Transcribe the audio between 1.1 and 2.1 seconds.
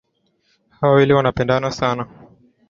wanapendana sana